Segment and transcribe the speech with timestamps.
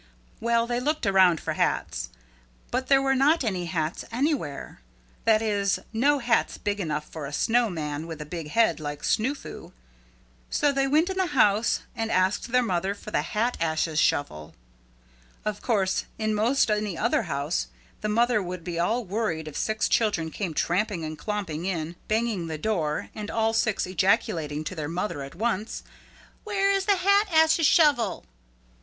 [0.39, 2.09] Well, they looked around for hats.
[2.71, 4.81] But there were not any hats anywhere,
[5.25, 9.03] that is, no hats big enough for a snow man with a big head like
[9.03, 9.73] Snoo Foo.
[10.49, 14.55] So they went in the house and asked their mother for the hat ashes shovel.
[15.45, 17.67] Of course, in most any other house,
[18.01, 22.47] the mother would be all worried if six children came tramping and clomping in, banging
[22.47, 25.83] the door and all six ejaculating to their mother at once,
[26.43, 28.25] "Where is the hat ashes shovel?"